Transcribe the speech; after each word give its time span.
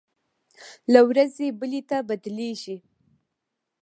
له 0.91 0.99
ورځې 1.09 1.47
بلې 1.59 1.81
ته 1.89 1.97
بدلېږي. 2.07 2.77